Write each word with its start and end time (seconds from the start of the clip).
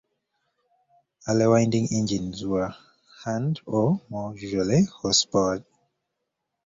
Early 1.27 1.45
winding 1.45 1.89
engines 1.91 2.43
were 2.43 2.73
hand, 3.23 3.61
or 3.67 4.01
more 4.09 4.35
usually 4.35 4.85
horse 4.85 5.25
powered. 5.25 5.63